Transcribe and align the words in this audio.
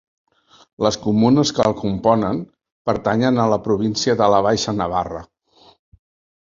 Les 0.85 0.95
comunes 1.03 1.51
que 1.57 1.65
el 1.71 1.75
componen 1.81 2.41
pertanyen 2.91 3.39
a 3.45 3.47
la 3.55 3.61
província 3.69 4.19
de 4.25 4.33
la 4.37 4.43
Baixa 4.51 4.77
Navarra. 4.83 5.25